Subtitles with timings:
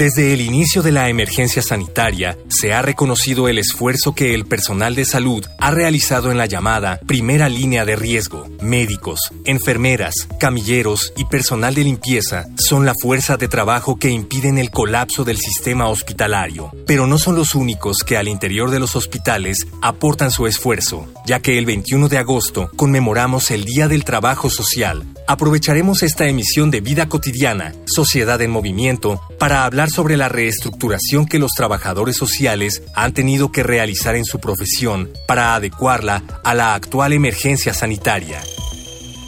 [0.00, 4.94] Desde el inicio de la emergencia sanitaria, se ha reconocido el esfuerzo que el personal
[4.94, 8.48] de salud ha realizado en la llamada primera línea de riesgo.
[8.62, 14.70] Médicos, enfermeras, camilleros y personal de limpieza son la fuerza de trabajo que impiden el
[14.70, 16.72] colapso del sistema hospitalario.
[16.86, 21.40] Pero no son los únicos que al interior de los hospitales aportan su esfuerzo, ya
[21.40, 25.04] que el 21 de agosto conmemoramos el Día del Trabajo Social.
[25.30, 31.38] Aprovecharemos esta emisión de Vida Cotidiana, Sociedad en Movimiento, para hablar sobre la reestructuración que
[31.38, 37.12] los trabajadores sociales han tenido que realizar en su profesión para adecuarla a la actual
[37.12, 38.40] emergencia sanitaria.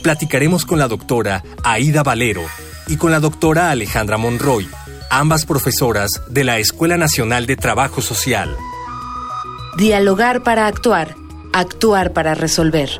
[0.03, 2.43] Platicaremos con la doctora Aida Valero
[2.89, 4.69] y con la doctora Alejandra Monroy,
[5.09, 8.57] ambas profesoras de la Escuela Nacional de Trabajo Social.
[9.79, 11.15] Dialogar para actuar,
[11.53, 12.91] actuar para resolver.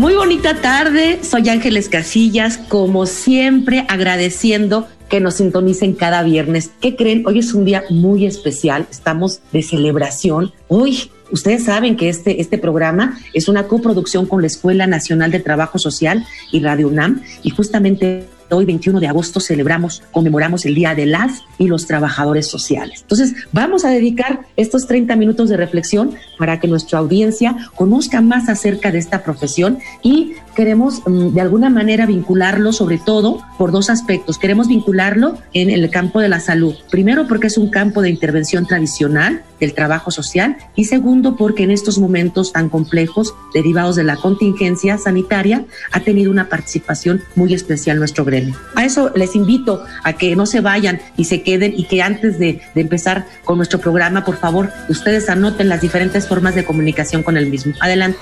[0.00, 6.70] Muy bonita tarde, soy Ángeles Casillas, como siempre agradeciendo que nos sintonicen cada viernes.
[6.80, 7.22] ¿Qué creen?
[7.26, 10.52] Hoy es un día muy especial, estamos de celebración.
[10.68, 15.38] Hoy Ustedes saben que este, este programa es una coproducción con la Escuela Nacional de
[15.38, 20.94] Trabajo Social y Radio UNAM y justamente hoy 21 de agosto celebramos, conmemoramos el Día
[20.94, 23.00] de las y los Trabajadores Sociales.
[23.02, 28.48] Entonces, vamos a dedicar estos 30 minutos de reflexión para que nuestra audiencia conozca más
[28.48, 33.90] acerca de esta profesión y queremos mm, de alguna manera vincularlo sobre todo por dos
[33.90, 34.38] aspectos.
[34.38, 36.74] Queremos vincularlo en el campo de la salud.
[36.90, 41.70] Primero porque es un campo de intervención tradicional del trabajo social y segundo porque en
[41.70, 47.98] estos momentos tan complejos derivados de la contingencia sanitaria ha tenido una participación muy especial
[47.98, 48.39] nuestro gremio.
[48.74, 52.38] A eso les invito a que no se vayan y se queden y que antes
[52.38, 57.36] de, empezar con nuestro programa, por favor, ustedes anoten las diferentes formas de comunicación con
[57.36, 57.74] el mismo.
[57.80, 58.18] Adelante.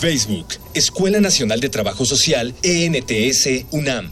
[0.00, 4.10] Facebook, Escuela Nacional de Trabajo Social, ENTS, UNAM.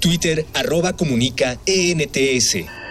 [0.00, 2.85] Twitter, arroba comunica, ENTS.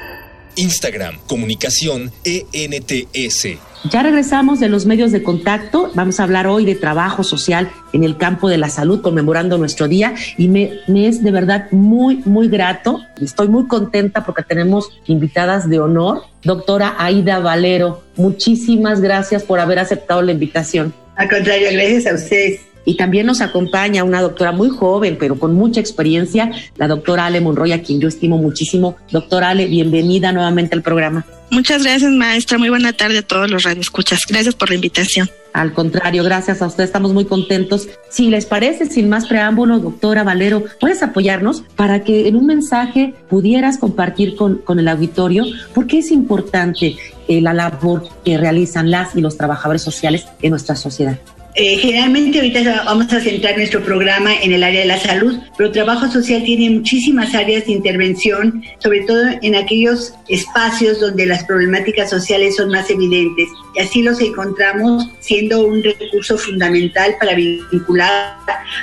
[0.56, 3.58] Instagram, comunicación, ENTS.
[3.92, 5.92] Ya regresamos de los medios de contacto.
[5.94, 9.88] Vamos a hablar hoy de trabajo social en el campo de la salud, conmemorando nuestro
[9.88, 10.16] día.
[10.38, 13.02] Y me, me, es de verdad muy, muy grato.
[13.22, 16.24] Estoy muy contenta porque tenemos invitadas de honor.
[16.44, 20.94] Doctora Aida Valero, muchísimas gracias por haber aceptado la invitación.
[21.16, 22.62] Al contrario, gracias a ustedes.
[22.86, 27.42] Y también nos acompaña una doctora muy joven, pero con mucha experiencia, la doctora Ale
[27.42, 28.96] Monroy, a quien yo estimo muchísimo.
[29.12, 31.26] Doctora Ale, bienvenida nuevamente al programa.
[31.50, 32.58] Muchas gracias, maestra.
[32.58, 34.22] Muy buena tarde a todos los radioescuchas.
[34.28, 35.30] Gracias por la invitación.
[35.54, 36.84] Al contrario, gracias a usted.
[36.84, 37.88] Estamos muy contentos.
[38.10, 43.14] Si les parece, sin más preámbulo, doctora Valero, ¿puedes apoyarnos para que en un mensaje
[43.30, 46.98] pudieras compartir con, con el auditorio por qué es importante
[47.28, 51.20] eh, la labor que realizan las y los trabajadores sociales en nuestra sociedad?
[51.58, 55.72] Eh, generalmente ahorita vamos a centrar nuestro programa en el área de la salud, pero
[55.72, 62.10] trabajo social tiene muchísimas áreas de intervención, sobre todo en aquellos espacios donde las problemáticas
[62.10, 63.48] sociales son más evidentes.
[63.74, 68.38] Y así los encontramos siendo un recurso fundamental para vincular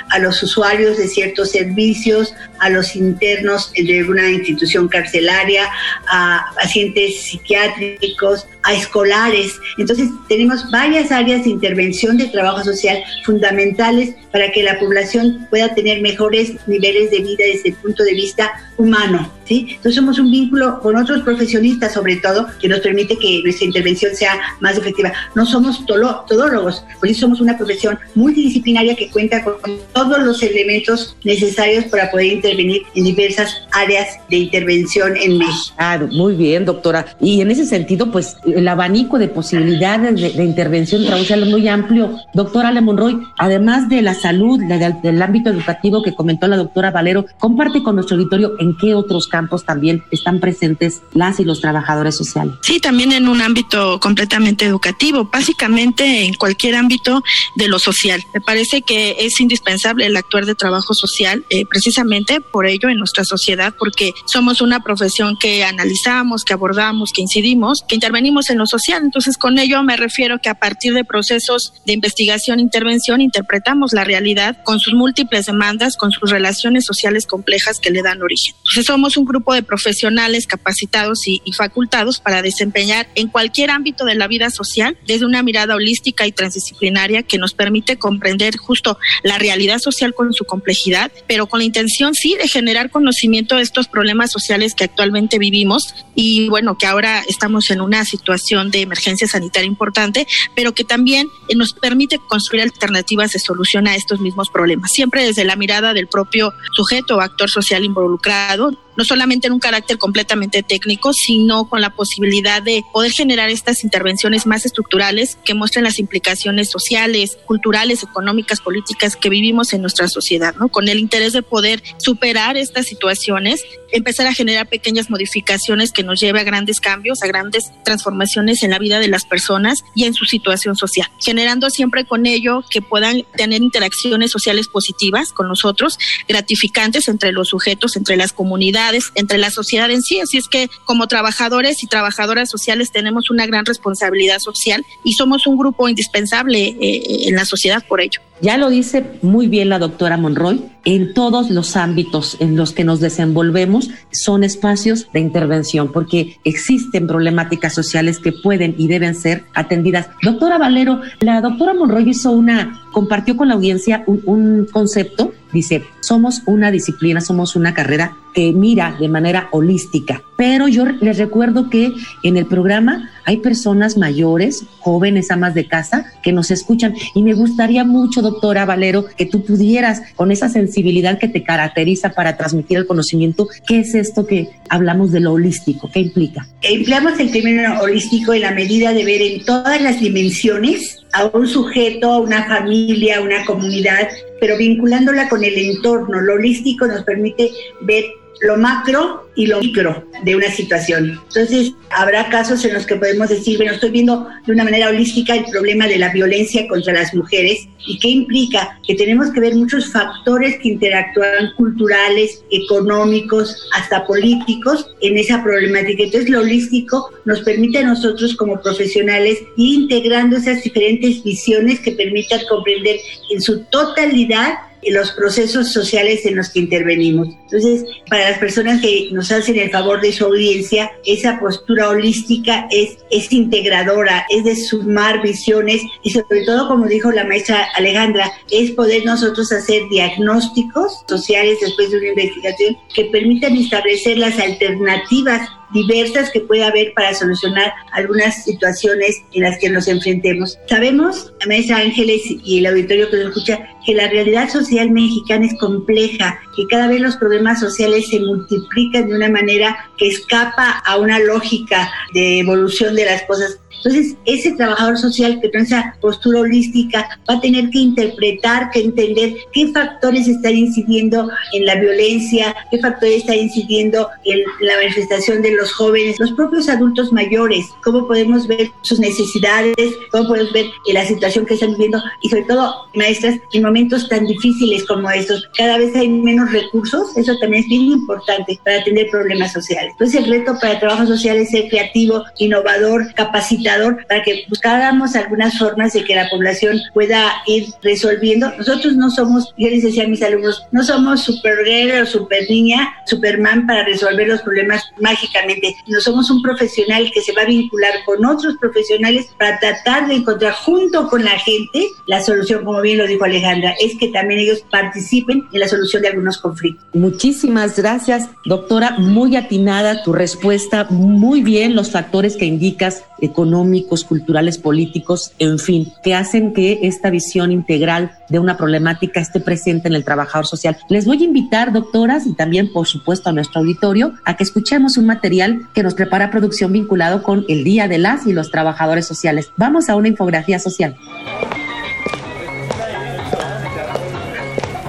[0.09, 5.69] a los usuarios de ciertos servicios, a los internos de una institución carcelaria,
[6.07, 9.59] a pacientes psiquiátricos, a escolares.
[9.77, 15.73] Entonces tenemos varias áreas de intervención de trabajo social fundamentales para que la población pueda
[15.75, 19.31] tener mejores niveles de vida desde el punto de vista humano.
[19.61, 24.15] Entonces somos un vínculo con otros profesionistas sobre todo que nos permite que nuestra intervención
[24.15, 25.11] sea más efectiva.
[25.35, 29.55] No somos todólogos, por eso somos una profesión multidisciplinaria que cuenta con
[29.93, 35.75] todos los elementos necesarios para poder intervenir en diversas áreas de intervención en México.
[35.75, 37.05] Claro, muy bien, doctora.
[37.19, 42.17] Y en ese sentido, pues el abanico de posibilidades de, intervención social es muy amplio.
[42.33, 46.91] Doctora doctora Ale Monroy, además de la salud, del ámbito educativo que comentó la doctora
[46.91, 51.61] Valero, comparte con nuestro auditorio en qué otros campos también están presentes las y los
[51.61, 52.53] trabajadores sociales.
[52.61, 57.23] Sí, también en un ámbito completamente educativo, básicamente en cualquier ámbito
[57.55, 58.21] de lo social.
[58.35, 62.99] Me parece que es indispensable el actuar de trabajo social, eh, precisamente por ello en
[62.99, 68.59] nuestra sociedad, porque somos una profesión que analizamos, que abordamos, que incidimos, que intervenimos en
[68.59, 69.01] lo social.
[69.03, 73.93] Entonces, con ello me refiero que a partir de procesos de investigación e intervención interpretamos
[73.93, 78.55] la realidad con sus múltiples demandas, con sus relaciones sociales complejas que le dan origen.
[78.57, 84.05] Entonces, somos un grupo de profesionales capacitados y, y facultados para desempeñar en cualquier ámbito
[84.05, 88.97] de la vida social desde una mirada holística y transdisciplinaria que nos permite comprender justo
[89.23, 93.61] la realidad social con su complejidad, pero con la intención sí de generar conocimiento de
[93.61, 98.81] estos problemas sociales que actualmente vivimos y bueno, que ahora estamos en una situación de
[98.81, 104.49] emergencia sanitaria importante, pero que también nos permite construir alternativas de solución a estos mismos
[104.49, 109.53] problemas, siempre desde la mirada del propio sujeto o actor social involucrado, no solamente en
[109.53, 115.37] un carácter completamente técnico, sino con la posibilidad de poder generar estas intervenciones más estructurales
[115.43, 120.69] que muestren las implicaciones sociales, culturales, económicas, políticas que vivimos en nuestra sociedad, ¿no?
[120.69, 126.19] Con el interés de poder superar estas situaciones, empezar a generar pequeñas modificaciones que nos
[126.19, 130.13] lleve a grandes cambios, a grandes transformaciones en la vida de las personas y en
[130.13, 135.97] su situación social, generando siempre con ello que puedan tener interacciones sociales positivas con nosotros,
[136.27, 138.82] gratificantes entre los sujetos, entre las comunidades,
[139.15, 140.19] entre la sociedad en sí.
[140.19, 145.47] Así es que como trabajadores y trabajadoras sociales tenemos una gran responsabilidad social y somos
[145.47, 148.21] un grupo indispensable eh, en la sociedad por ello.
[148.43, 152.83] Ya lo dice muy bien la doctora Monroy, en todos los ámbitos en los que
[152.83, 159.45] nos desenvolvemos son espacios de intervención porque existen problemáticas sociales que pueden y deben ser
[159.53, 160.09] atendidas.
[160.21, 166.41] Doctora Valero, la doctora Monroy hizo una, compartió con la audiencia un, concepto, dice, somos
[166.45, 170.21] una disciplina, somos una carrera que mira de manera holística.
[170.35, 171.93] Pero yo les recuerdo que
[172.23, 177.33] en el programa hay personas mayores, jóvenes, amas de casa, que nos escuchan y me
[177.33, 182.77] gustaría mucho, doctora Valero, que tú pudieras, con esa sensibilidad que te caracteriza para transmitir
[182.77, 185.89] el conocimiento, ¿qué es esto que hablamos de lo holístico?
[185.91, 186.47] ¿Qué implica?
[186.61, 191.47] Empleamos el término holístico en la medida de ver en todas las dimensiones a un
[191.47, 194.07] sujeto, a una familia, a una comunidad,
[194.39, 196.21] pero vinculándola con el entorno.
[196.21, 197.51] Lo holístico nos permite
[197.81, 198.05] ver
[198.41, 201.19] lo macro y lo micro de una situación.
[201.27, 205.35] Entonces, habrá casos en los que podemos decir, bueno, estoy viendo de una manera holística
[205.35, 209.55] el problema de la violencia contra las mujeres y qué implica que tenemos que ver
[209.55, 216.03] muchos factores que interactúan culturales, económicos, hasta políticos en esa problemática.
[216.03, 221.91] Entonces, lo holístico nos permite a nosotros como profesionales ir integrando esas diferentes visiones que
[221.91, 222.97] permitan comprender
[223.31, 224.53] en su totalidad
[224.91, 227.29] los procesos sociales en los que intervenimos.
[227.43, 232.67] Entonces, para las personas que nos hacen el favor de su audiencia, esa postura holística
[232.71, 238.31] es, es integradora, es de sumar visiones y sobre todo, como dijo la maestra Alejandra,
[238.51, 245.49] es poder nosotros hacer diagnósticos sociales después de una investigación que permitan establecer las alternativas
[245.73, 250.57] diversas que puede haber para solucionar algunas situaciones en las que nos enfrentemos.
[250.67, 255.57] Sabemos, maestra Ángeles y el auditorio que nos escucha, que la realidad social mexicana es
[255.59, 260.97] compleja, que cada vez los problemas sociales se multiplican de una manera que escapa a
[260.97, 266.39] una lógica de evolución de las cosas entonces, ese trabajador social que tiene esa postura
[266.39, 272.55] holística va a tener que interpretar, que entender qué factores están incidiendo en la violencia,
[272.71, 278.07] qué factores están incidiendo en la manifestación de los jóvenes, los propios adultos mayores, cómo
[278.07, 279.75] podemos ver sus necesidades,
[280.11, 284.25] cómo podemos ver la situación que están viviendo y sobre todo, maestras, en momentos tan
[284.25, 289.09] difíciles como estos, cada vez hay menos recursos, eso también es bien importante para atender
[289.09, 289.91] problemas sociales.
[289.93, 295.15] Entonces, el reto para el trabajo social es ser creativo, innovador, capacitado para que buscáramos
[295.15, 298.51] algunas formas de que la población pueda ir resolviendo.
[298.57, 302.93] Nosotros no somos, yo les decía a mis alumnos, no somos superhéroe o super niña,
[303.05, 305.52] superman para resolver los problemas mágicamente.
[305.87, 310.15] No somos un profesional que se va a vincular con otros profesionales para tratar de
[310.15, 314.41] encontrar junto con la gente la solución, como bien lo dijo Alejandra, es que también
[314.41, 316.85] ellos participen en la solución de algunos conflictos.
[316.93, 324.57] Muchísimas gracias, doctora, muy atinada tu respuesta, muy bien los factores que indicas económicos, culturales,
[324.57, 329.93] políticos, en fin, que hacen que esta visión integral de una problemática esté presente en
[329.93, 330.77] el trabajador social.
[330.89, 334.97] Les voy a invitar, doctoras, y también, por supuesto, a nuestro auditorio, a que escuchemos
[334.97, 335.32] un material
[335.73, 339.51] que nos prepara producción vinculado con el Día de las y los Trabajadores Sociales.
[339.57, 340.95] Vamos a una infografía social.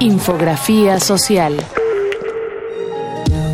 [0.00, 1.56] Infografía social.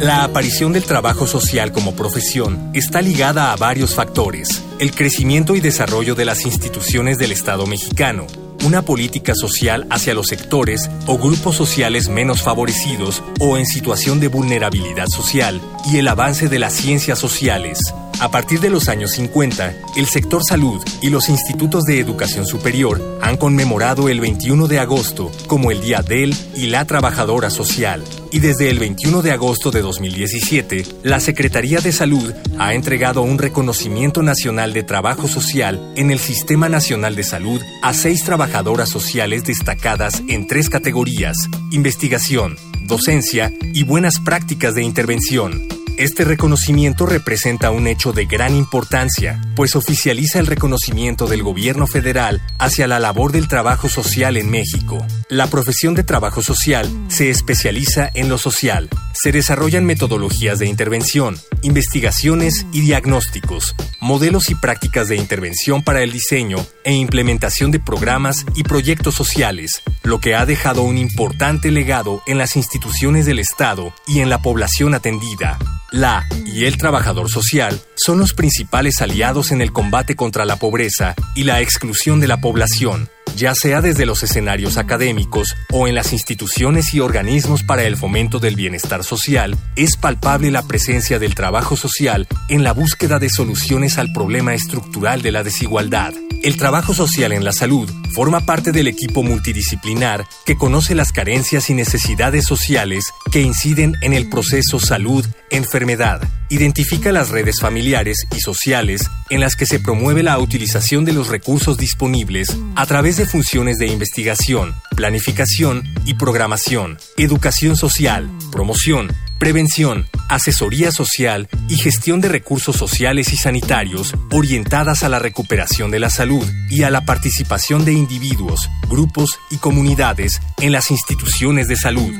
[0.01, 4.65] La aparición del trabajo social como profesión está ligada a varios factores.
[4.79, 8.27] El crecimiento y desarrollo de las instituciones del Estado mexicano,
[8.65, 14.29] una política social hacia los sectores o grupos sociales menos favorecidos o en situación de
[14.29, 17.79] vulnerabilidad social y el avance de las ciencias sociales.
[18.21, 23.19] A partir de los años 50, el sector salud y los institutos de educación superior
[23.23, 28.05] han conmemorado el 21 de agosto como el Día del y la Trabajadora Social.
[28.31, 33.39] Y desde el 21 de agosto de 2017, la Secretaría de Salud ha entregado un
[33.39, 39.45] reconocimiento nacional de trabajo social en el Sistema Nacional de Salud a seis trabajadoras sociales
[39.45, 41.39] destacadas en tres categorías,
[41.73, 45.80] investigación, docencia y buenas prácticas de intervención.
[46.01, 52.41] Este reconocimiento representa un hecho de gran importancia, pues oficializa el reconocimiento del gobierno federal
[52.59, 55.07] hacia la labor del trabajo social en México.
[55.29, 58.89] La profesión de trabajo social se especializa en lo social.
[59.13, 66.13] Se desarrollan metodologías de intervención, investigaciones y diagnósticos, modelos y prácticas de intervención para el
[66.13, 72.23] diseño e implementación de programas y proyectos sociales, lo que ha dejado un importante legado
[72.27, 75.59] en las instituciones del Estado y en la población atendida.
[75.91, 81.15] La y el trabajador social son los principales aliados en el combate contra la pobreza
[81.35, 86.13] y la exclusión de la población, ya sea desde los escenarios académicos o en las
[86.13, 91.77] instituciones y organismos para el fomento del bienestar social, es palpable la presencia del trabajo
[91.77, 96.13] social en la búsqueda de soluciones al problema estructural de la desigualdad.
[96.43, 101.69] El trabajo social en la salud forma parte del equipo multidisciplinar que conoce las carencias
[101.69, 106.27] y necesidades sociales que inciden en el proceso salud-enfermedad.
[106.49, 111.29] Identifica las redes familiares y sociales en las que se promueve la utilización de los
[111.29, 120.07] recursos disponibles a través de funciones de investigación, planificación y programación, educación social, promoción, prevención,
[120.29, 126.11] asesoría social y gestión de recursos sociales y sanitarios orientadas a la recuperación de la
[126.11, 132.13] salud y a la participación de individuos, grupos y comunidades en las instituciones de salud.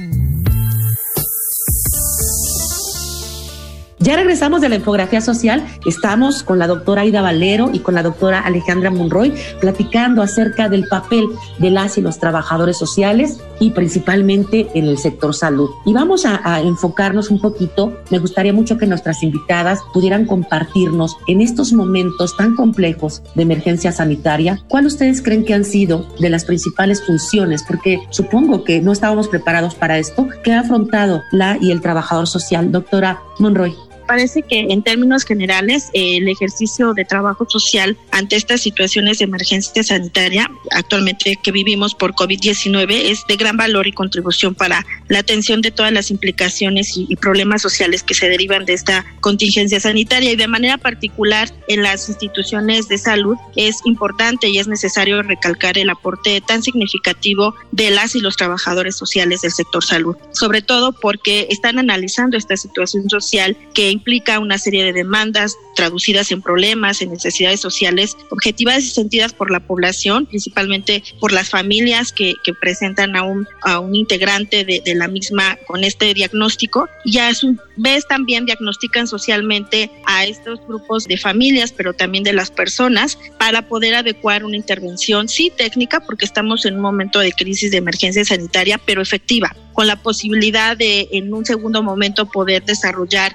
[4.03, 5.63] Ya regresamos de la infografía social.
[5.85, 10.89] Estamos con la doctora Aida Valero y con la doctora Alejandra Monroy platicando acerca del
[10.89, 11.27] papel
[11.59, 15.69] de las y los trabajadores sociales y principalmente en el sector salud.
[15.85, 17.93] Y vamos a, a enfocarnos un poquito.
[18.09, 23.93] Me gustaría mucho que nuestras invitadas pudieran compartirnos en estos momentos tan complejos de emergencia
[23.93, 27.63] sanitaria, ¿cuáles ustedes creen que han sido de las principales funciones?
[27.69, 30.27] Porque supongo que no estábamos preparados para esto.
[30.43, 32.73] ¿Qué ha afrontado la y el trabajador social?
[32.73, 39.21] Doctora Monroy parece que en términos generales el ejercicio de trabajo social ante estas situaciones
[39.21, 44.85] de emergencia sanitaria actualmente que vivimos por COVID-19 es de gran valor y contribución para
[45.07, 49.79] la atención de todas las implicaciones y, problemas sociales que se derivan de esta contingencia
[49.79, 50.33] sanitaria.
[50.33, 55.79] Y de manera particular en las instituciones de salud es importante y es necesario recalcar
[55.79, 60.93] el aporte tan significativo de las y los trabajadores sociales del sector salud, sobre todo
[60.93, 67.03] porque están analizando esta situación social que implica una serie de demandas traducidas en problemas,
[67.03, 72.55] en necesidades sociales objetivas y sentidas por la población, principalmente por las familias que, que
[72.55, 76.89] presentan a un, a un integrante de, de, la misma con este diagnóstico.
[77.05, 82.33] Y a su vez también diagnostican socialmente a estos grupos de familias, pero también de
[82.33, 87.33] las personas para poder adecuar una intervención, sí técnica, porque estamos en un momento de
[87.33, 92.65] crisis de emergencia sanitaria, pero efectiva con la posibilidad de en un segundo momento poder
[92.65, 93.33] desarrollar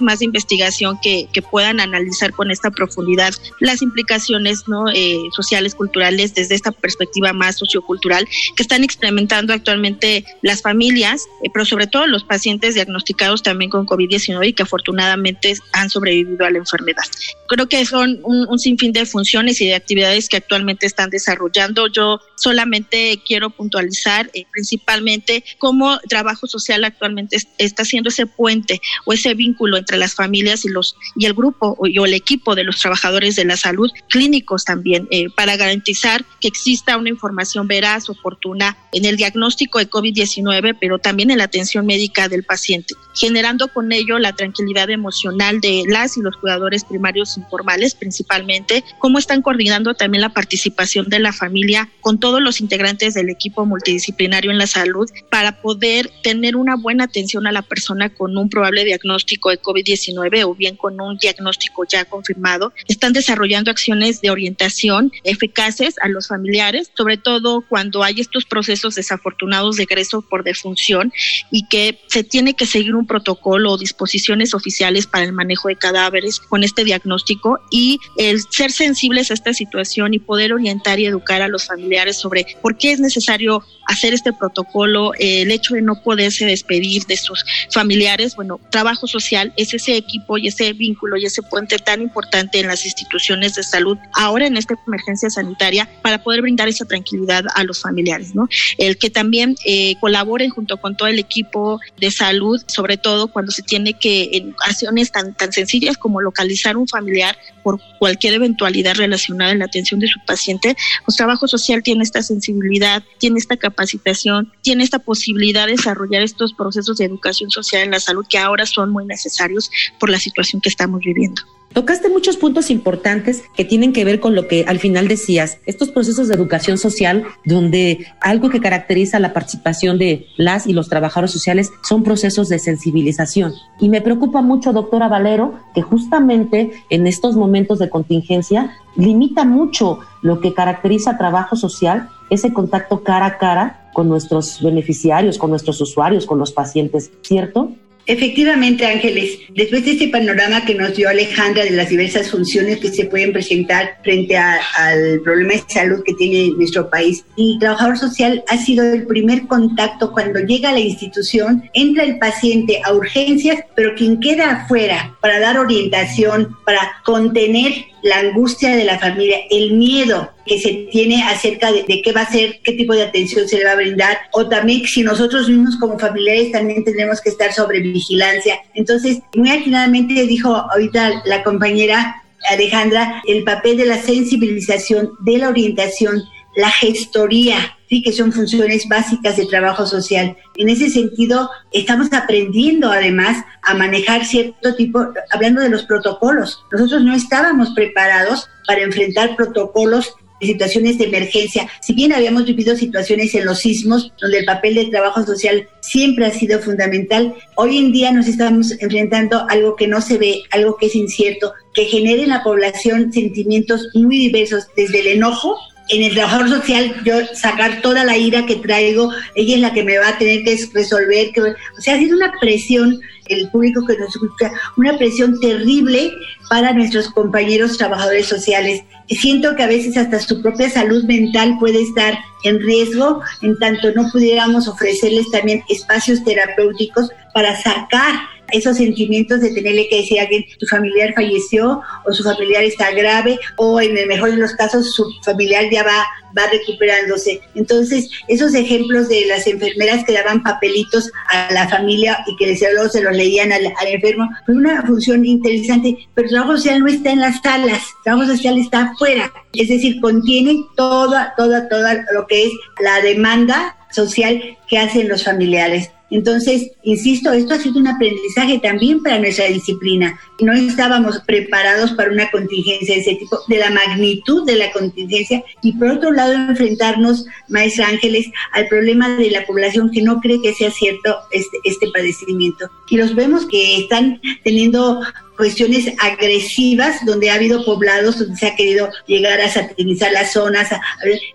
[0.00, 4.88] más de investigación que, que puedan analizar con esta profundidad las implicaciones ¿no?
[4.92, 11.50] Eh, sociales, culturales desde esta perspectiva más sociocultural que están experimentando actualmente las familias, eh,
[11.52, 16.50] pero sobre todo los pacientes diagnosticados también con COVID-19 y que afortunadamente han sobrevivido a
[16.50, 17.04] la enfermedad.
[17.48, 21.86] Creo que son un, un sinfín de funciones y de actividades que actualmente están desarrollando.
[21.88, 29.12] Yo solamente quiero puntualizar eh, principalmente cómo trabajo social actualmente está haciendo ese puente o
[29.12, 32.64] ese vínculo entre las familias y los y el grupo o, y el equipo de
[32.64, 38.08] los trabajadores de la salud, clínicos también, eh, para garantizar que exista una información veraz,
[38.08, 43.68] oportuna en el diagnóstico de COVID-19, pero también en la atención médica del paciente, generando
[43.68, 49.42] con ello la tranquilidad emocional de las y los cuidadores primarios informales principalmente, cómo están
[49.42, 54.58] coordinando también la participación de la familia con todos los integrantes del equipo multidisciplinario en
[54.58, 59.50] la salud para poder tener una buena atención a la persona con un probable diagnóstico
[59.50, 62.72] de COVID-19 o bien con un diagnóstico ya confirmado.
[62.88, 68.94] Están desarrollando acciones de orientación eficaces a los familiares, sobre todo cuando hay estos procesos
[68.94, 71.12] desafortunados de egreso por defunción
[71.50, 75.76] y que se tiene que seguir un protocolo o disposiciones oficiales para el manejo de
[75.76, 81.06] cadáveres con este diagnóstico y el ser sensibles a esta situación y poder orientar y
[81.06, 85.82] educar a los familiares sobre por qué es necesario hacer este protocolo, el hecho de
[85.82, 91.16] no poderse despedir de sus familiares, bueno, trabajo social es ese equipo y ese vínculo
[91.16, 95.88] y ese puente tan importante en las instituciones de salud ahora en esta emergencia sanitaria
[96.02, 98.32] para poder brindar esa tranquilidad a los familiares.
[98.78, 103.52] El que también eh, colaboren junto con todo el equipo de salud, sobre todo cuando
[103.52, 108.96] se tiene que en acciones tan, tan sencillas como localizar un familiar por cualquier eventualidad
[108.96, 113.56] relacionada en la atención de su paciente, pues trabajo social tiene esta sensibilidad, tiene esta
[113.56, 118.38] capacitación, tiene esta posibilidad de desarrollar estos procesos de educación social en la salud que
[118.38, 119.53] ahora son muy necesarios
[119.98, 121.42] por la situación que estamos viviendo.
[121.74, 125.90] Tocaste muchos puntos importantes que tienen que ver con lo que al final decías, estos
[125.90, 131.32] procesos de educación social, donde algo que caracteriza la participación de las y los trabajadores
[131.32, 133.54] sociales son procesos de sensibilización.
[133.80, 139.98] Y me preocupa mucho, doctora Valero, que justamente en estos momentos de contingencia limita mucho
[140.22, 145.80] lo que caracteriza trabajo social, ese contacto cara a cara con nuestros beneficiarios, con nuestros
[145.80, 147.72] usuarios, con los pacientes, ¿cierto?
[148.06, 152.88] Efectivamente, Ángeles, después de este panorama que nos dio Alejandra de las diversas funciones que
[152.88, 158.44] se pueden presentar frente al problema de salud que tiene nuestro país, el trabajador social
[158.48, 163.60] ha sido el primer contacto cuando llega a la institución, entra el paciente a urgencias,
[163.74, 167.72] pero quien queda afuera para dar orientación, para contener
[168.04, 172.30] la angustia de la familia, el miedo que se tiene acerca de, qué va a
[172.30, 175.78] ser, qué tipo de atención se le va a brindar, o también si nosotros mismos
[175.78, 178.58] como familiares también tenemos que estar sobre vigilancia.
[178.74, 185.48] Entonces, muy atinadamente dijo ahorita la compañera Alejandra, el papel de la sensibilización, de la
[185.48, 186.22] orientación,
[186.56, 190.36] la gestoría, sí que son funciones básicas de trabajo social.
[190.56, 196.60] En ese sentido, estamos aprendiendo además a manejar cierto tipo, hablando de los protocolos.
[196.72, 201.68] Nosotros no estábamos preparados para enfrentar protocolos de situaciones de emergencia.
[201.80, 206.26] Si bien habíamos vivido situaciones en los sismos, donde el papel de trabajo social siempre
[206.26, 210.42] ha sido fundamental, hoy en día nos estamos enfrentando a algo que no se ve,
[210.50, 215.56] algo que es incierto, que genere en la población sentimientos muy diversos, desde el enojo
[215.88, 219.84] en el trabajador social yo sacar toda la ira que traigo, ella es la que
[219.84, 223.84] me va a tener que resolver, que, o sea, ha sido una presión, el público
[223.86, 226.12] que nos escucha, una presión terrible
[226.48, 228.82] para nuestros compañeros trabajadores sociales.
[229.08, 233.92] Siento que a veces hasta su propia salud mental puede estar en riesgo, en tanto
[233.92, 238.14] no pudiéramos ofrecerles también espacios terapéuticos para sacar
[238.52, 242.90] esos sentimientos de tenerle que decir a alguien, tu familiar falleció o su familiar está
[242.92, 246.04] grave o en el mejor de los casos su familiar ya va,
[246.36, 247.40] va recuperándose.
[247.54, 252.88] Entonces, esos ejemplos de las enfermeras que daban papelitos a la familia y que luego
[252.88, 257.12] se los leían al, enfermo, fue una función interesante, pero el trabajo social no está
[257.12, 262.26] en las salas, el trabajo social está afuera, es decir, contiene toda, toda, toda lo
[262.26, 265.90] que es la demanda social que hacen los familiares.
[266.10, 270.18] Entonces, insisto, esto ha sido un aprendizaje también para nuestra disciplina.
[270.40, 275.42] No estábamos preparados para una contingencia de ese tipo, de la magnitud de la contingencia,
[275.62, 280.40] y por otro lado, enfrentarnos, maestra Ángeles, al problema de la población que no cree
[280.42, 282.70] que sea cierto este, este padecimiento.
[282.88, 285.00] Y los vemos que están teniendo
[285.36, 290.68] cuestiones agresivas donde ha habido poblados donde se ha querido llegar a satinizar las zonas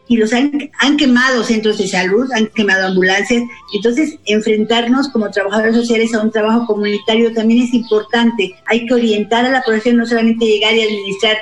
[0.08, 3.44] y los han, han quemado centros de salud, han quemado ambulancias.
[3.74, 8.56] Entonces, enfrentarnos como trabajadores sociales a un trabajo comunitario también es importante.
[8.66, 11.38] Hay que orientar a la población, no solamente llegar y administrar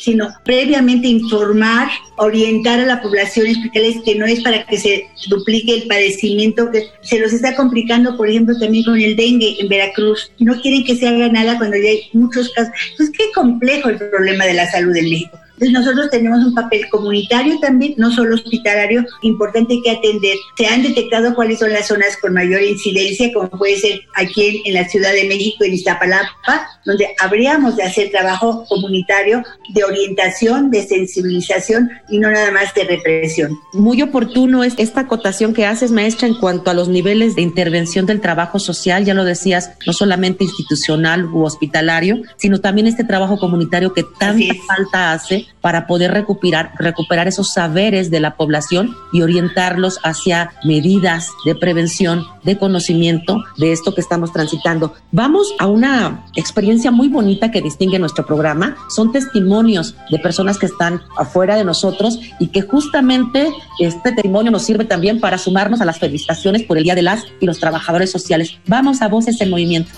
[0.00, 5.74] sino previamente informar, orientar a la población, explicarles que no es para que se duplique
[5.74, 10.30] el padecimiento, que se los está complicando, por ejemplo, también con el dengue en Veracruz.
[10.38, 12.72] No quieren que se haga nada cuando ya hay muchos casos.
[12.90, 15.38] Entonces, qué complejo el problema de la salud en México.
[15.58, 20.36] Entonces nosotros tenemos un papel comunitario también, no solo hospitalario, importante que atender.
[20.58, 24.74] Se han detectado cuáles son las zonas con mayor incidencia, como puede ser aquí en,
[24.74, 29.42] la Ciudad de México, en Iztapalapa, donde habríamos de hacer trabajo comunitario
[29.72, 33.58] de orientación, de sensibilización y no nada más de represión.
[33.72, 38.04] Muy oportuno es esta acotación que haces, maestra, en cuanto a los niveles de intervención
[38.04, 43.38] del trabajo social, ya lo decías, no solamente institucional u hospitalario, sino también este trabajo
[43.38, 49.22] comunitario que tanta falta hace para poder recuperar, recuperar esos saberes de la población y
[49.22, 54.94] orientarlos hacia medidas de prevención, de conocimiento de esto que estamos transitando.
[55.10, 58.76] Vamos a una experiencia muy bonita que distingue nuestro programa.
[58.88, 64.62] Son testimonios de personas que están afuera de nosotros y que justamente este testimonio nos
[64.62, 68.10] sirve también para sumarnos a las felicitaciones por el Día de las y los Trabajadores
[68.10, 68.58] Sociales.
[68.66, 69.90] Vamos a Voces en Movimiento.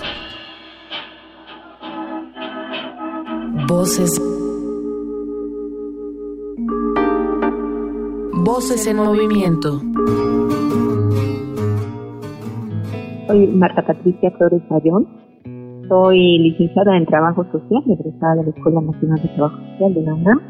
[3.67, 4.38] Voces.
[8.45, 9.81] Voces en movimiento.
[13.27, 15.07] Soy Marta Patricia Flores Bayón.
[15.89, 20.15] Soy licenciada en Trabajo Social, egresada de la Escuela Nacional de Trabajo Social de la
[20.15, 20.41] UNAM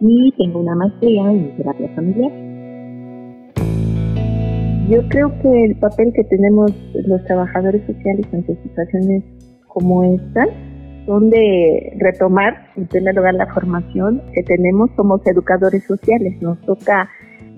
[0.00, 2.32] y tengo una maestría en terapia familiar.
[4.88, 6.72] Yo creo que el papel que tenemos
[7.06, 9.24] los trabajadores sociales ante situaciones
[9.68, 10.46] como esta
[11.06, 14.90] son de retomar, en primer lugar, la formación que tenemos.
[14.96, 17.08] Somos educadores sociales, nos toca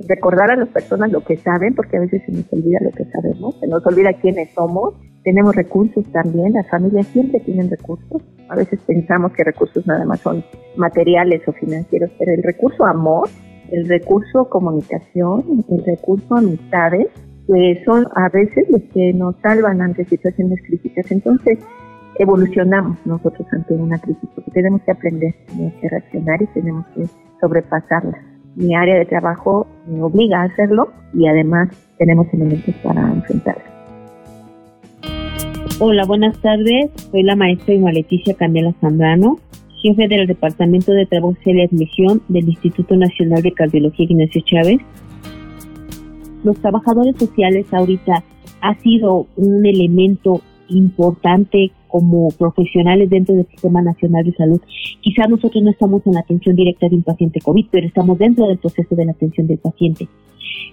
[0.07, 3.05] recordar a las personas lo que saben, porque a veces se nos olvida lo que
[3.07, 4.95] sabemos, se nos olvida quiénes somos.
[5.25, 8.23] Tenemos recursos también, las familias siempre tienen recursos.
[8.49, 10.45] A veces pensamos que recursos nada más son
[10.77, 13.29] materiales o financieros, pero el recurso amor,
[13.71, 17.09] el recurso comunicación, el recurso amistades,
[17.47, 21.11] pues son a veces los que nos salvan ante situaciones críticas.
[21.11, 21.59] Entonces,
[22.19, 27.07] evolucionamos nosotros ante una crisis, porque tenemos que aprender, tenemos que reaccionar y tenemos que
[27.41, 28.19] sobrepasarla.
[28.57, 33.63] Mi área de trabajo me obliga a hacerlo y además tenemos elementos para enfrentarla.
[35.81, 36.91] Hola, buenas tardes.
[37.13, 39.39] Soy la maestra Ima Leticia Candela Zambrano,
[39.81, 44.81] jefe del Departamento de Trabajo y Admisión del Instituto Nacional de Cardiología Ignacio Chávez.
[46.43, 48.25] Los trabajadores sociales ahorita
[48.61, 54.61] ha sido un elemento importante como profesionales dentro del Sistema Nacional de Salud.
[55.01, 58.47] Quizá nosotros no estamos en la atención directa de un paciente COVID, pero estamos dentro
[58.47, 60.09] del proceso de la atención del paciente.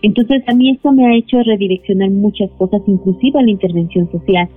[0.01, 4.47] Entonces, a mí esto me ha hecho redireccionar muchas cosas, inclusive a la intervención social,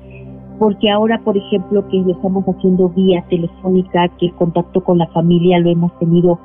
[0.59, 5.07] porque ahora, por ejemplo, que lo estamos haciendo vía telefónica, que el contacto con la
[5.09, 6.39] familia lo hemos tenido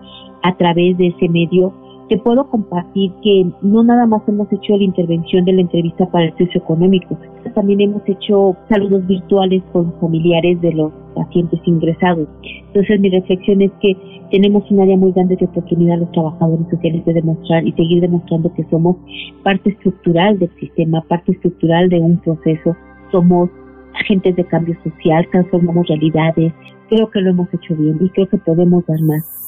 [0.44, 1.74] a través de ese medio,
[2.14, 6.26] te puedo compartir que no nada más hemos hecho la intervención de la entrevista para
[6.26, 7.18] el socioeconómico,
[7.56, 12.28] también hemos hecho saludos virtuales con familiares de los pacientes ingresados.
[12.68, 13.98] Entonces mi reflexión es que
[14.30, 18.54] tenemos un área muy grande de oportunidad los trabajadores sociales de demostrar y seguir demostrando
[18.54, 18.96] que somos
[19.42, 22.78] parte estructural del sistema, parte estructural de un proceso,
[23.12, 23.50] somos
[23.96, 26.54] agentes de cambio social, transformamos realidades.
[26.90, 29.43] Creo que lo hemos hecho bien y creo que podemos dar más.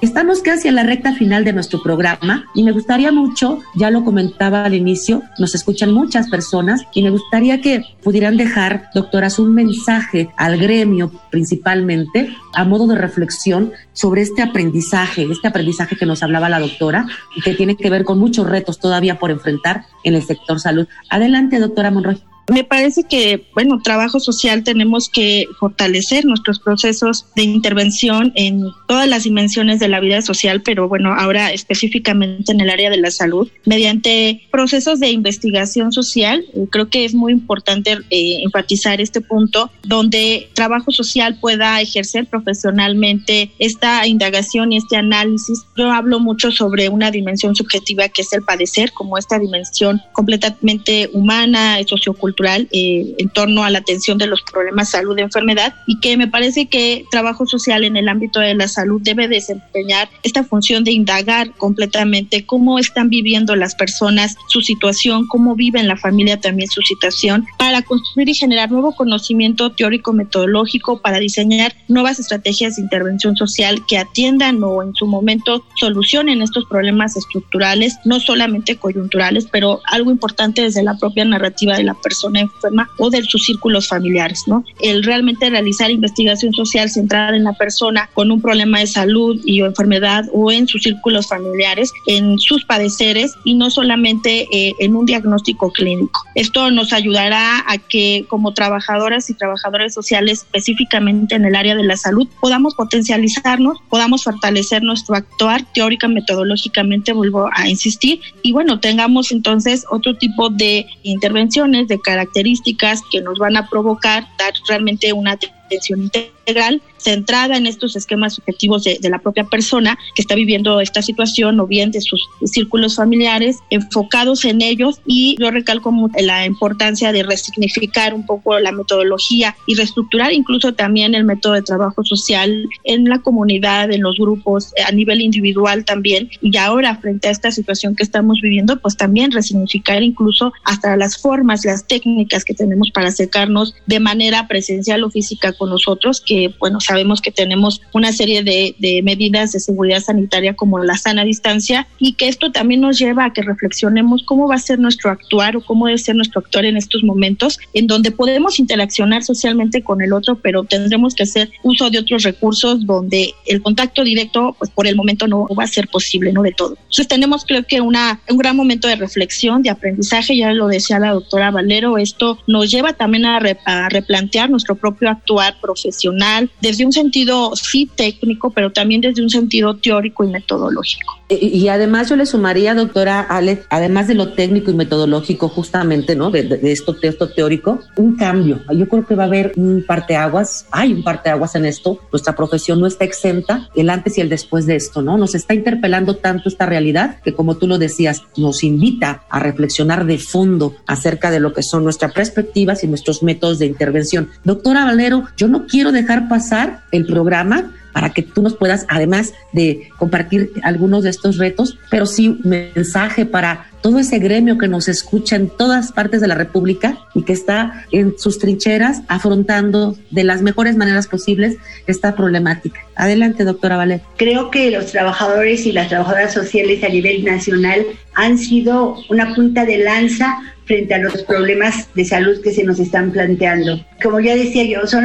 [0.00, 4.02] Estamos casi a la recta final de nuestro programa y me gustaría mucho, ya lo
[4.02, 9.52] comentaba al inicio, nos escuchan muchas personas y me gustaría que pudieran dejar, doctoras, un
[9.52, 16.22] mensaje al gremio principalmente a modo de reflexión sobre este aprendizaje, este aprendizaje que nos
[16.22, 20.14] hablaba la doctora y que tiene que ver con muchos retos todavía por enfrentar en
[20.14, 20.88] el sector salud.
[21.10, 27.44] Adelante, doctora Monroy me parece que, bueno, trabajo social tenemos que fortalecer nuestros procesos de
[27.44, 32.70] intervención en todas las dimensiones de la vida social, pero bueno, ahora específicamente en el
[32.70, 36.44] área de la salud, mediante procesos de investigación social.
[36.54, 42.26] Eh, creo que es muy importante eh, enfatizar este punto, donde trabajo social pueda ejercer
[42.26, 45.62] profesionalmente esta indagación y este análisis.
[45.76, 51.08] Yo hablo mucho sobre una dimensión subjetiva que es el padecer, como esta dimensión completamente
[51.12, 56.00] humana, sociocultural eh, en torno a la atención de los problemas salud y enfermedad y
[56.00, 60.44] que me parece que trabajo social en el ámbito de la salud debe desempeñar esta
[60.44, 65.96] función de indagar completamente cómo están viviendo las personas su situación, cómo vive en la
[65.96, 72.18] familia también su situación, para construir y generar nuevo conocimiento teórico metodológico para diseñar nuevas
[72.18, 78.20] estrategias de intervención social que atiendan o en su momento solucionen estos problemas estructurales, no
[78.20, 83.10] solamente coyunturales, pero algo importante desde la propia narrativa de la persona persona enferma o
[83.10, 84.64] de sus círculos familiares, ¿no?
[84.80, 89.62] El realmente realizar investigación social centrada en la persona con un problema de salud y
[89.62, 94.96] o enfermedad o en sus círculos familiares, en sus padeceres y no solamente eh, en
[94.96, 96.20] un diagnóstico clínico.
[96.34, 101.84] Esto nos ayudará a que como trabajadoras y trabajadores sociales específicamente en el área de
[101.84, 108.80] la salud podamos potencializarnos, podamos fortalecer nuestro actuar teórica, metodológicamente, vuelvo a insistir, y bueno,
[108.80, 115.12] tengamos entonces otro tipo de intervenciones, de características que nos van a provocar dar realmente
[115.12, 115.38] una
[115.70, 121.02] atención integral centrada en estos esquemas subjetivos de, la propia persona que está viviendo esta
[121.02, 127.12] situación o bien de sus círculos familiares, enfocados en ellos y yo recalco la importancia
[127.12, 132.68] de resignificar un poco la metodología y reestructurar incluso también el método de trabajo social
[132.84, 136.30] en la comunidad, en los grupos, a nivel individual también.
[136.42, 141.16] Y ahora frente a esta situación que estamos viviendo, pues también resignificar incluso hasta las
[141.16, 146.54] formas, las técnicas que tenemos para acercarnos de manera presencial o física con nosotros, que
[146.58, 151.86] bueno, sabemos que tenemos una serie de, medidas de seguridad sanitaria como la sana distancia
[151.98, 155.58] y que esto también nos lleva a que reflexionemos cómo va a ser nuestro actuar
[155.58, 160.00] o cómo debe ser nuestro actuar en estos momentos en donde podemos interaccionar socialmente con
[160.00, 164.70] el otro, pero tendremos que hacer uso de otros recursos donde el contacto directo, pues
[164.70, 166.42] por el momento no va a ser posible, ¿no?
[166.42, 166.70] De todo.
[166.70, 170.98] Entonces tenemos creo que una, un gran momento de reflexión, de aprendizaje, ya lo decía
[170.98, 176.84] la doctora Valero, esto nos lleva también a, a replantear nuestro propio actuar profesional desde
[176.84, 181.19] un sentido sí técnico, pero también desde un sentido teórico y metodológico.
[181.30, 186.30] Y, además yo le sumaría, doctora Ale, además de lo técnico y metodológico justamente, ¿no?
[186.30, 188.60] De, esto, de esto teórico, un cambio.
[188.74, 192.00] Yo creo que va a haber un parteaguas, hay un parteaguas en esto.
[192.10, 195.16] Nuestra profesión no está exenta, el antes y el después de esto, ¿no?
[195.16, 200.06] Nos está interpelando tanto esta realidad que como tú lo decías, nos invita a reflexionar
[200.06, 204.30] de fondo acerca de lo que son nuestras perspectivas y nuestros métodos de intervención.
[204.44, 209.34] Doctora Valero, yo no quiero dejar pasar el programa para que tú nos puedas, además
[209.52, 214.88] de compartir algunos de estos retos, pero sí mensaje para todo ese gremio que nos
[214.88, 220.24] escucha en todas partes de la República y que está en sus trincheras afrontando de
[220.24, 222.80] las mejores maneras posibles esta problemática.
[222.94, 224.02] Adelante, doctora Valer.
[224.16, 229.64] Creo que los trabajadores y las trabajadoras sociales a nivel nacional han sido una punta
[229.64, 233.84] de lanza frente a los problemas de salud que se nos están planteando.
[234.02, 235.04] Como ya decía yo, son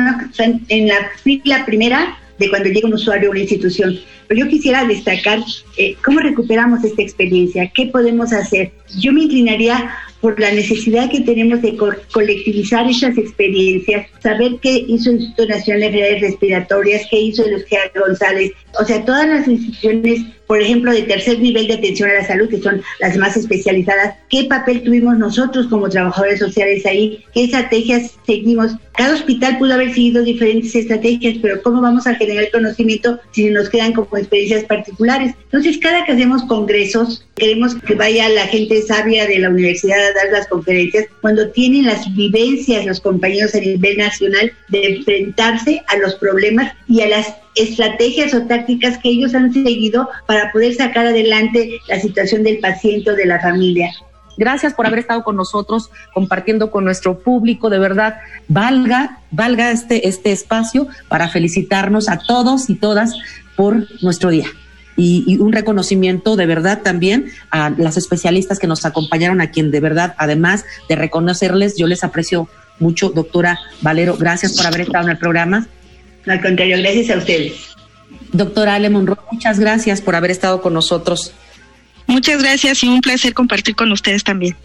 [0.68, 4.00] en la fila primera de cuando llega un usuario a una institución.
[4.28, 5.40] Pero yo quisiera destacar
[5.78, 8.72] eh, cómo recuperamos esta experiencia, qué podemos hacer.
[9.00, 11.78] Yo me inclinaría por la necesidad que tenemos de
[12.12, 17.64] colectivizar estas experiencias, saber qué hizo el Instituto Nacional de Enfermedades Respiratorias, qué hizo el
[17.94, 22.28] González, o sea, todas las instituciones por ejemplo, de tercer nivel de atención a la
[22.28, 27.24] salud, que son las más especializadas, ¿qué papel tuvimos nosotros como trabajadores sociales ahí?
[27.34, 28.74] ¿Qué estrategias seguimos?
[28.94, 33.70] Cada hospital pudo haber seguido diferentes estrategias, pero ¿cómo vamos a generar conocimiento si nos
[33.70, 35.34] quedan como experiencias particulares?
[35.44, 40.14] Entonces, cada que hacemos congresos, queremos que vaya la gente sabia de la universidad a
[40.14, 45.98] dar las conferencias, cuando tienen las vivencias los compañeros a nivel nacional de enfrentarse a
[45.98, 51.08] los problemas y a las estrategias o tácticas que ellos han seguido para poder sacar
[51.08, 53.92] adelante la situación del paciente o de la familia.
[54.38, 57.70] Gracias por haber estado con nosotros, compartiendo con nuestro público.
[57.70, 63.14] De verdad, valga, valga este, este espacio para felicitarnos a todos y todas
[63.56, 64.48] por nuestro día.
[64.98, 69.70] Y, y, un reconocimiento de verdad también a las especialistas que nos acompañaron, a quien
[69.70, 72.48] de verdad, además de reconocerles, yo les aprecio
[72.80, 74.16] mucho, doctora Valero.
[74.16, 75.68] Gracias por haber estado en el programa
[76.28, 77.54] al contrario, gracias a ustedes.
[78.32, 81.34] Doctora Ale Monroe, muchas gracias por haber estado con nosotros.
[82.08, 84.56] Muchas gracias y un placer compartir con ustedes también.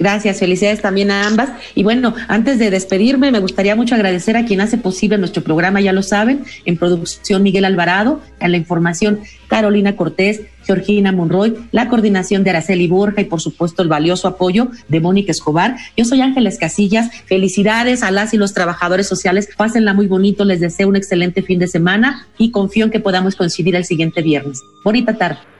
[0.00, 1.50] Gracias, felicidades también a ambas.
[1.74, 5.82] Y bueno, antes de despedirme, me gustaría mucho agradecer a quien hace posible nuestro programa,
[5.82, 11.90] ya lo saben, en producción Miguel Alvarado, en la información Carolina Cortés, Georgina Monroy, la
[11.90, 15.76] coordinación de Araceli Borja y por supuesto el valioso apoyo de Mónica Escobar.
[15.98, 17.10] Yo soy Ángeles Casillas.
[17.26, 19.50] Felicidades a las y los trabajadores sociales.
[19.54, 20.46] Pásenla muy bonito.
[20.46, 24.22] Les deseo un excelente fin de semana y confío en que podamos coincidir el siguiente
[24.22, 24.62] viernes.
[24.82, 25.59] Bonita tarde.